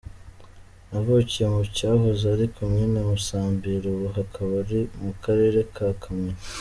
Navukiye 0.89 1.45
mu 1.55 1.63
cyahoze 1.75 2.23
ari 2.35 2.45
komini 2.55 2.97
Musambira 3.09 3.85
ubu 3.93 4.07
hakaba 4.17 4.51
ari 4.63 4.79
mu 5.03 5.11
karere 5.23 5.59
ka 5.75 5.87
Kamonyi. 6.01 6.41